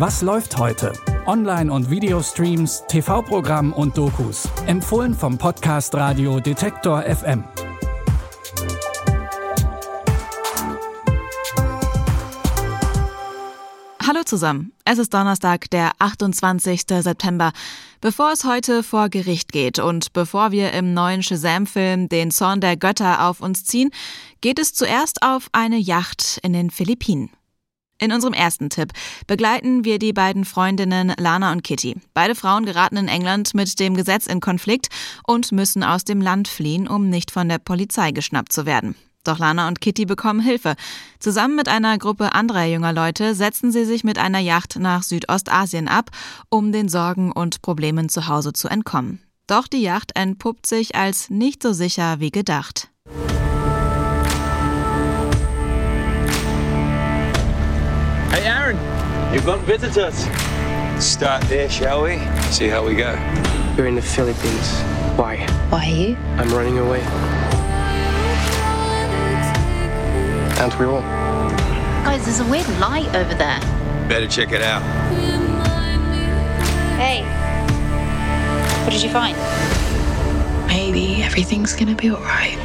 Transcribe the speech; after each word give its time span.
Was 0.00 0.22
läuft 0.22 0.56
heute? 0.56 0.94
Online- 1.26 1.70
und 1.70 1.90
Videostreams, 1.90 2.84
TV-Programm 2.88 3.74
und 3.74 3.98
Dokus. 3.98 4.48
Empfohlen 4.64 5.12
vom 5.12 5.36
Podcast 5.36 5.94
Radio 5.94 6.40
Detektor 6.40 7.02
FM. 7.02 7.44
Hallo 14.02 14.22
zusammen. 14.24 14.72
Es 14.86 14.96
ist 14.96 15.12
Donnerstag, 15.12 15.68
der 15.68 15.90
28. 15.98 16.80
September. 17.02 17.52
Bevor 18.00 18.32
es 18.32 18.44
heute 18.44 18.82
vor 18.82 19.10
Gericht 19.10 19.52
geht 19.52 19.78
und 19.78 20.14
bevor 20.14 20.50
wir 20.50 20.72
im 20.72 20.94
neuen 20.94 21.22
Shazam-Film 21.22 22.08
den 22.08 22.30
Zorn 22.30 22.62
der 22.62 22.78
Götter 22.78 23.28
auf 23.28 23.42
uns 23.42 23.66
ziehen, 23.66 23.90
geht 24.40 24.58
es 24.58 24.72
zuerst 24.72 25.22
auf 25.22 25.50
eine 25.52 25.76
Yacht 25.76 26.40
in 26.42 26.54
den 26.54 26.70
Philippinen. 26.70 27.28
In 28.00 28.12
unserem 28.12 28.32
ersten 28.32 28.70
Tipp 28.70 28.92
begleiten 29.26 29.84
wir 29.84 29.98
die 29.98 30.14
beiden 30.14 30.46
Freundinnen 30.46 31.12
Lana 31.18 31.52
und 31.52 31.62
Kitty. 31.62 31.96
Beide 32.14 32.34
Frauen 32.34 32.64
geraten 32.64 32.96
in 32.96 33.08
England 33.08 33.52
mit 33.54 33.78
dem 33.78 33.94
Gesetz 33.94 34.26
in 34.26 34.40
Konflikt 34.40 34.88
und 35.26 35.52
müssen 35.52 35.84
aus 35.84 36.04
dem 36.04 36.22
Land 36.22 36.48
fliehen, 36.48 36.88
um 36.88 37.10
nicht 37.10 37.30
von 37.30 37.50
der 37.50 37.58
Polizei 37.58 38.12
geschnappt 38.12 38.52
zu 38.52 38.64
werden. 38.64 38.96
Doch 39.22 39.38
Lana 39.38 39.68
und 39.68 39.82
Kitty 39.82 40.06
bekommen 40.06 40.40
Hilfe. 40.40 40.76
Zusammen 41.18 41.56
mit 41.56 41.68
einer 41.68 41.98
Gruppe 41.98 42.34
anderer 42.34 42.64
junger 42.64 42.94
Leute 42.94 43.34
setzen 43.34 43.70
sie 43.70 43.84
sich 43.84 44.02
mit 44.02 44.18
einer 44.18 44.38
Yacht 44.38 44.76
nach 44.78 45.02
Südostasien 45.02 45.86
ab, 45.86 46.10
um 46.48 46.72
den 46.72 46.88
Sorgen 46.88 47.30
und 47.30 47.60
Problemen 47.60 48.08
zu 48.08 48.28
Hause 48.28 48.54
zu 48.54 48.68
entkommen. 48.68 49.20
Doch 49.46 49.66
die 49.66 49.82
Yacht 49.82 50.12
entpuppt 50.14 50.64
sich 50.64 50.94
als 50.94 51.28
nicht 51.28 51.62
so 51.62 51.74
sicher 51.74 52.18
wie 52.20 52.30
gedacht. 52.30 52.89
You've 59.32 59.46
got 59.46 59.60
visitors. 59.60 60.26
Start 61.02 61.42
there, 61.44 61.68
shall 61.68 62.02
we? 62.02 62.18
See 62.50 62.68
how 62.68 62.84
we 62.84 62.94
go. 62.94 63.12
You're 63.76 63.86
in 63.86 63.94
the 63.94 64.02
Philippines. 64.02 64.82
Why? 65.16 65.46
Why 65.70 65.84
you? 65.84 66.16
I'm 66.36 66.50
running 66.50 66.78
away. 66.78 67.02
Aren't 70.60 70.78
we 70.78 70.86
all? 70.86 71.00
Guys, 72.04 72.24
there's 72.24 72.40
a 72.40 72.44
weird 72.50 72.68
light 72.78 73.08
over 73.14 73.34
there. 73.34 73.60
Better 74.08 74.26
check 74.26 74.52
it 74.52 74.62
out. 74.62 74.82
Hey. 76.98 77.22
What 78.84 78.92
did 78.92 79.02
you 79.02 79.10
find? 79.10 79.36
Maybe 80.66 81.22
everything's 81.22 81.74
gonna 81.74 81.94
be 81.94 82.10
alright. 82.10 82.58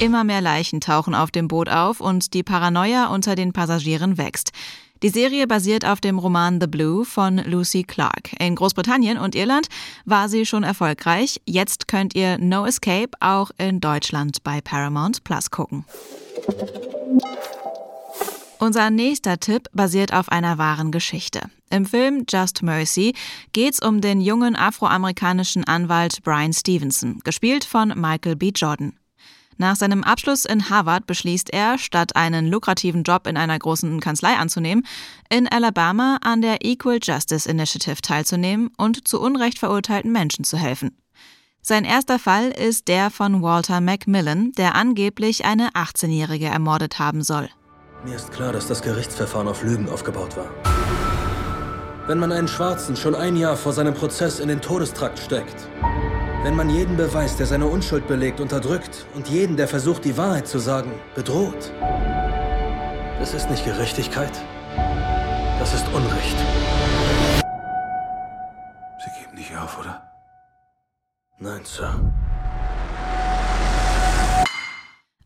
Immer 0.00 0.24
mehr 0.24 0.40
Leichen 0.40 0.80
tauchen 0.80 1.14
auf 1.14 1.30
dem 1.30 1.48
Boot 1.48 1.68
auf 1.68 2.00
und 2.00 2.32
die 2.34 2.42
Paranoia 2.42 3.06
unter 3.06 3.34
den 3.34 3.52
Passagieren 3.52 4.16
wächst. 4.16 4.52
Die 5.02 5.10
Serie 5.10 5.46
basiert 5.46 5.84
auf 5.84 6.00
dem 6.00 6.18
Roman 6.18 6.60
The 6.60 6.66
Blue 6.66 7.04
von 7.04 7.38
Lucy 7.38 7.84
Clark. 7.84 8.32
In 8.40 8.56
Großbritannien 8.56 9.16
und 9.16 9.36
Irland 9.36 9.68
war 10.04 10.28
sie 10.28 10.44
schon 10.44 10.64
erfolgreich. 10.64 11.40
Jetzt 11.46 11.86
könnt 11.86 12.16
ihr 12.16 12.38
No 12.38 12.66
Escape 12.66 13.10
auch 13.20 13.52
in 13.58 13.80
Deutschland 13.80 14.42
bei 14.42 14.60
Paramount 14.60 15.22
Plus 15.22 15.52
gucken. 15.52 15.84
Unser 18.58 18.90
nächster 18.90 19.38
Tipp 19.38 19.68
basiert 19.72 20.12
auf 20.12 20.30
einer 20.30 20.58
wahren 20.58 20.90
Geschichte. 20.90 21.42
Im 21.70 21.86
Film 21.86 22.24
Just 22.28 22.64
Mercy 22.64 23.14
geht's 23.52 23.80
um 23.80 24.00
den 24.00 24.20
jungen 24.20 24.56
afroamerikanischen 24.56 25.62
Anwalt 25.62 26.24
Brian 26.24 26.52
Stevenson, 26.52 27.20
gespielt 27.22 27.64
von 27.64 27.90
Michael 27.94 28.34
B. 28.34 28.50
Jordan. 28.52 28.97
Nach 29.60 29.74
seinem 29.74 30.04
Abschluss 30.04 30.44
in 30.44 30.70
Harvard 30.70 31.08
beschließt 31.08 31.52
er, 31.52 31.78
statt 31.78 32.14
einen 32.14 32.46
lukrativen 32.46 33.02
Job 33.02 33.26
in 33.26 33.36
einer 33.36 33.58
großen 33.58 33.98
Kanzlei 33.98 34.36
anzunehmen, 34.36 34.86
in 35.28 35.48
Alabama 35.48 36.18
an 36.22 36.42
der 36.42 36.64
Equal 36.64 37.00
Justice 37.02 37.48
Initiative 37.48 38.00
teilzunehmen 38.00 38.70
und 38.76 39.08
zu 39.08 39.20
Unrecht 39.20 39.58
verurteilten 39.58 40.12
Menschen 40.12 40.44
zu 40.44 40.56
helfen. 40.56 40.96
Sein 41.60 41.84
erster 41.84 42.20
Fall 42.20 42.50
ist 42.50 42.86
der 42.86 43.10
von 43.10 43.42
Walter 43.42 43.80
Macmillan, 43.80 44.52
der 44.52 44.76
angeblich 44.76 45.44
eine 45.44 45.70
18-Jährige 45.70 46.46
ermordet 46.46 47.00
haben 47.00 47.22
soll. 47.22 47.48
Mir 48.04 48.14
ist 48.14 48.30
klar, 48.30 48.52
dass 48.52 48.68
das 48.68 48.80
Gerichtsverfahren 48.80 49.48
auf 49.48 49.64
Lügen 49.64 49.88
aufgebaut 49.88 50.36
war. 50.36 50.48
Wenn 52.06 52.20
man 52.20 52.30
einen 52.30 52.46
Schwarzen 52.46 52.94
schon 52.94 53.16
ein 53.16 53.36
Jahr 53.36 53.56
vor 53.56 53.72
seinem 53.72 53.92
Prozess 53.92 54.38
in 54.38 54.48
den 54.48 54.60
Todestrakt 54.60 55.18
steckt, 55.18 55.68
wenn 56.42 56.54
man 56.54 56.70
jeden 56.70 56.96
Beweis, 56.96 57.36
der 57.36 57.46
seine 57.46 57.66
Unschuld 57.66 58.06
belegt, 58.06 58.40
unterdrückt 58.40 59.06
und 59.14 59.28
jeden, 59.28 59.56
der 59.56 59.68
versucht, 59.68 60.04
die 60.04 60.16
Wahrheit 60.16 60.46
zu 60.46 60.58
sagen, 60.58 60.92
bedroht, 61.14 61.72
das 63.18 63.34
ist 63.34 63.50
nicht 63.50 63.64
Gerechtigkeit, 63.64 64.32
das 65.58 65.74
ist 65.74 65.86
Unrecht. 65.92 66.36
Sie 69.04 69.20
geben 69.20 69.36
nicht 69.36 69.56
auf, 69.56 69.78
oder? 69.80 70.02
Nein, 71.40 71.60
Sir. 71.64 71.94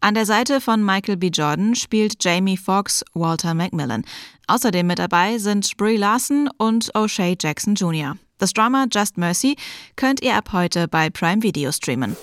An 0.00 0.14
der 0.14 0.26
Seite 0.26 0.60
von 0.60 0.84
Michael 0.84 1.16
B. 1.16 1.28
Jordan 1.28 1.76
spielt 1.76 2.24
Jamie 2.24 2.56
Foxx 2.56 3.04
Walter 3.14 3.54
Macmillan. 3.54 4.04
Außerdem 4.48 4.84
mit 4.84 4.98
dabei 4.98 5.38
sind 5.38 5.76
Brie 5.76 5.96
Larson 5.96 6.50
und 6.58 6.92
O'Shea 6.96 7.36
Jackson 7.40 7.76
Jr. 7.76 8.16
Das 8.42 8.52
Drama 8.54 8.86
Just 8.92 9.18
Mercy 9.18 9.54
könnt 9.94 10.20
ihr 10.20 10.34
ab 10.34 10.48
heute 10.52 10.88
bei 10.88 11.10
Prime 11.10 11.44
Video 11.44 11.70
streamen. 11.70 12.16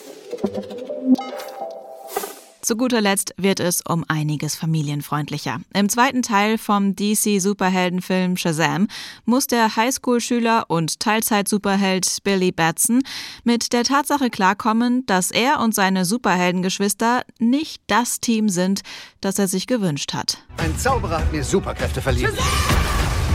Zu 2.61 2.75
guter 2.75 2.99
Letzt 2.99 3.33
wird 3.37 3.61
es 3.61 3.81
um 3.87 4.03
einiges 4.09 4.57
familienfreundlicher. 4.57 5.61
Im 5.73 5.87
zweiten 5.87 6.21
Teil 6.21 6.57
vom 6.57 6.93
DC-Superheldenfilm 6.93 8.35
Shazam 8.35 8.89
muss 9.23 9.47
der 9.47 9.77
Highschool-Schüler 9.77 10.65
und 10.67 10.99
Teilzeit-Superheld 10.99 12.17
Billy 12.25 12.51
Batson 12.51 13.01
mit 13.45 13.71
der 13.71 13.85
Tatsache 13.85 14.29
klarkommen, 14.29 15.05
dass 15.05 15.31
er 15.31 15.61
und 15.61 15.73
seine 15.73 16.03
Superheldengeschwister 16.03 17.21
nicht 17.39 17.81
das 17.87 18.19
Team 18.19 18.49
sind, 18.49 18.81
das 19.21 19.39
er 19.39 19.47
sich 19.47 19.67
gewünscht 19.67 20.13
hat. 20.13 20.39
Ein 20.57 20.77
Zauberer 20.77 21.19
hat 21.19 21.31
mir 21.31 21.45
Superkräfte 21.45 22.01
verliehen. 22.01 22.33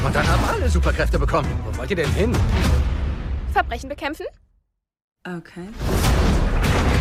Und 0.05 0.15
dann 0.15 0.29
haben 0.29 0.45
alle 0.45 0.69
Superkräfte 0.69 1.19
bekommen. 1.19 1.49
Wo 1.65 1.79
wollt 1.79 1.91
ihr 1.91 1.97
denn 1.97 2.13
hin? 2.13 2.37
Verbrechen 3.53 3.89
bekämpfen? 3.89 4.27
Okay. 5.27 5.69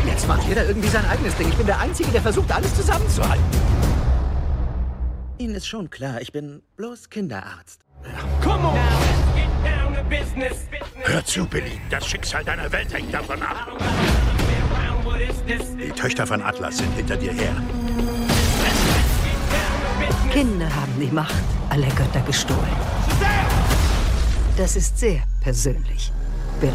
Jetzt 0.06 0.28
macht 0.28 0.48
jeder 0.48 0.66
irgendwie 0.66 0.88
sein 0.88 1.06
eigenes 1.06 1.36
Ding. 1.36 1.50
Ich 1.50 1.56
bin 1.56 1.66
der 1.66 1.80
Einzige, 1.80 2.10
der 2.12 2.22
versucht, 2.22 2.52
alles 2.52 2.74
zusammenzuhalten. 2.76 3.44
Ihnen 5.38 5.56
ist 5.56 5.68
schon 5.68 5.90
klar, 5.90 6.22
ich 6.22 6.32
bin 6.32 6.62
bloß 6.78 7.10
Kinderarzt. 7.10 7.82
Hör 11.04 11.26
zu, 11.26 11.46
Billy. 11.46 11.82
Das 11.90 12.06
Schicksal 12.08 12.44
deiner 12.46 12.72
Welt 12.72 12.94
hängt 12.94 13.14
davon 13.14 13.42
ab. 13.42 13.68
Die 15.78 15.92
Töchter 15.92 16.26
von 16.26 16.42
Atlas 16.42 16.78
sind 16.78 16.94
hinter 16.94 17.18
dir 17.18 17.34
her. 17.34 17.56
Kinder 20.34 20.76
haben 20.76 21.00
die 21.00 21.12
Macht 21.12 21.44
aller 21.70 21.90
Götter 21.90 22.22
gestohlen. 22.26 22.76
Das 24.58 24.76
ist 24.76 24.98
sehr 24.98 25.22
persönlich, 25.42 26.12
Billy. 26.60 26.74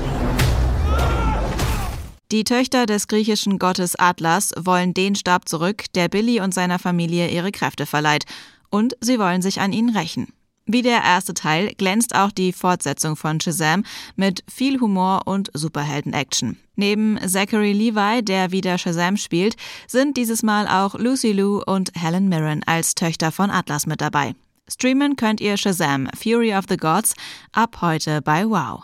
Die 2.31 2.45
Töchter 2.45 2.87
des 2.87 3.09
griechischen 3.09 3.59
Gottes 3.59 3.97
Atlas 3.97 4.53
wollen 4.57 4.95
den 4.95 5.17
Stab 5.17 5.49
zurück, 5.49 5.87
der 5.97 6.09
Billy 6.09 6.41
und 6.41 6.55
seiner 6.55 6.79
Familie 6.79 7.31
ihre 7.31 7.51
Kräfte 7.51 7.85
verleiht. 7.85 8.27
Und 8.71 8.95
sie 9.01 9.19
wollen 9.19 9.43
sich 9.43 9.61
an 9.61 9.73
ihnen 9.73 9.97
rächen. 9.97 10.33
Wie 10.71 10.83
der 10.83 11.03
erste 11.03 11.33
Teil 11.33 11.73
glänzt 11.79 12.15
auch 12.15 12.31
die 12.31 12.53
Fortsetzung 12.53 13.17
von 13.17 13.41
Shazam 13.41 13.85
mit 14.17 14.45
viel 14.47 14.81
Humor 14.81 15.23
und 15.25 15.51
Superhelden-Action. 15.55 16.59
Neben 16.77 17.19
Zachary 17.27 17.73
Levi, 17.73 18.23
der 18.23 18.53
wieder 18.53 18.77
Shazam 18.77 19.17
spielt, 19.17 19.57
sind 19.87 20.19
dieses 20.19 20.43
Mal 20.43 20.69
auch 20.69 20.95
Lucy 20.95 21.33
Liu 21.33 21.63
und 21.65 21.91
Helen 21.95 22.29
Mirren 22.29 22.63
als 22.67 22.95
Töchter 22.95 23.33
von 23.33 23.51
Atlas 23.51 23.87
mit 23.87 24.03
dabei. 24.03 24.35
Streamen 24.71 25.17
könnt 25.17 25.41
ihr 25.41 25.57
Shazam 25.57 26.07
Fury 26.15 26.55
of 26.55 26.67
the 26.69 26.77
Gods 26.77 27.15
ab 27.53 27.79
heute 27.81 28.21
bei 28.21 28.45
Wow. 28.45 28.83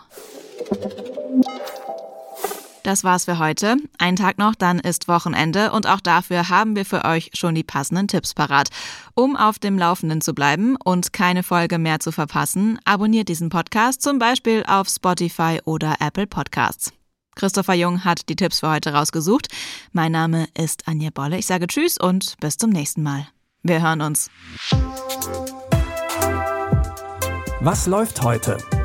Das 2.85 3.03
war's 3.03 3.25
für 3.25 3.39
heute. 3.39 3.77
Ein 3.97 4.15
Tag 4.15 4.37
noch, 4.37 4.53
dann 4.53 4.77
ist 4.77 5.07
Wochenende 5.07 5.71
und 5.71 5.87
auch 5.87 5.99
dafür 5.99 6.49
haben 6.49 6.75
wir 6.75 6.85
für 6.85 7.03
euch 7.03 7.31
schon 7.33 7.55
die 7.55 7.63
passenden 7.63 8.07
Tipps 8.07 8.35
parat. 8.35 8.69
Um 9.15 9.35
auf 9.35 9.57
dem 9.57 9.79
Laufenden 9.79 10.21
zu 10.21 10.35
bleiben 10.35 10.75
und 10.75 11.11
keine 11.11 11.41
Folge 11.41 11.79
mehr 11.79 11.99
zu 11.99 12.11
verpassen, 12.11 12.77
abonniert 12.85 13.27
diesen 13.27 13.49
Podcast 13.49 14.03
zum 14.03 14.19
Beispiel 14.19 14.63
auf 14.67 14.87
Spotify 14.87 15.61
oder 15.65 15.95
Apple 15.99 16.27
Podcasts. 16.27 16.93
Christopher 17.33 17.73
Jung 17.73 18.05
hat 18.05 18.29
die 18.29 18.35
Tipps 18.35 18.59
für 18.59 18.69
heute 18.69 18.93
rausgesucht. 18.93 19.47
Mein 19.91 20.11
Name 20.11 20.47
ist 20.55 20.87
Anja 20.87 21.09
Bolle. 21.11 21.39
Ich 21.39 21.47
sage 21.47 21.65
Tschüss 21.65 21.97
und 21.97 22.35
bis 22.39 22.57
zum 22.57 22.69
nächsten 22.69 23.01
Mal. 23.01 23.27
Wir 23.63 23.81
hören 23.81 24.01
uns. 24.01 24.29
Was 27.61 27.87
läuft 27.87 28.21
heute? 28.21 28.59